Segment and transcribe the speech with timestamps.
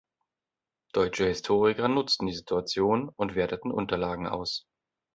[0.93, 4.65] Deutsche Historiker nutzten die Situation und werteten Unterlagen aus.